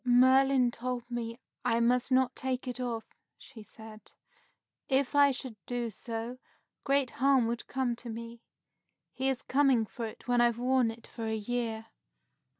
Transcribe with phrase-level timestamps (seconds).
[0.03, 3.05] "Merlin told me I must not take it off,"
[3.37, 4.13] she said.
[4.89, 6.39] "If I should do so,
[6.83, 8.41] great harm would come to me.
[9.13, 11.85] He is coming for it when I've worn it for a year."